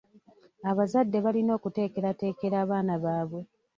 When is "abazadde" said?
0.69-1.17